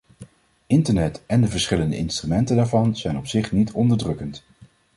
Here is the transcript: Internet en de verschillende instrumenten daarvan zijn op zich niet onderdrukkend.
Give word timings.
Internet 0.67 1.21
en 1.25 1.41
de 1.41 1.47
verschillende 1.47 1.97
instrumenten 1.97 2.55
daarvan 2.55 2.95
zijn 2.97 3.17
op 3.17 3.27
zich 3.27 3.51
niet 3.51 3.71
onderdrukkend. 3.71 4.43